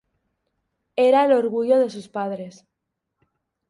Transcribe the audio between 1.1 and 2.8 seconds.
el orgullo de sus padres.